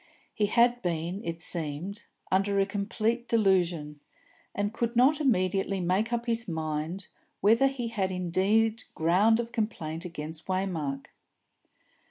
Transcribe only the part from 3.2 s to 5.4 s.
delusion, and could not